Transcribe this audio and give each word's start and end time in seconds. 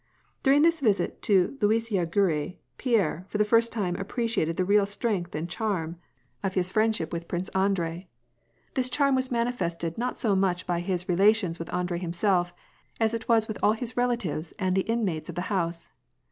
During 0.41 0.63
this 0.63 0.79
visit 0.79 1.21
to 1.21 1.59
Luisiya 1.61 2.07
Gorui, 2.07 2.57
Pierre 2.79 3.27
for 3.29 3.37
the 3.37 3.45
first 3.45 3.71
time 3.71 3.95
appreciated 3.97 4.57
the 4.57 4.65
real 4.65 4.87
strength 4.87 5.35
and 5.35 5.47
charm 5.47 5.95
of 6.41 6.55
his 6.55 6.71
friendship 6.71 7.11
wiUi 7.11 7.29
WAR 7.29 7.35
AND 7.35 7.43
PEACE. 7.43 7.51
125 7.53 7.77
Prince 7.77 8.09
Andrei. 8.09 8.09
This 8.73 8.89
charm 8.89 9.13
was 9.13 9.29
manifested 9.29 9.99
not 9.99 10.17
so 10.17 10.35
much 10.35 10.65
by 10.65 10.79
his 10.79 11.07
relations 11.07 11.59
with 11.59 11.71
Andrei 11.71 11.99
himself, 11.99 12.51
as 12.99 13.13
it 13.13 13.29
was 13.29 13.47
with 13.47 13.59
all 13.61 13.73
his 13.73 13.93
relar 13.93 14.17
tives 14.17 14.53
and 14.57 14.75
the 14.75 14.81
inmates 14.89 15.29
of 15.29 15.35
the 15.35 15.41
house. 15.53 15.91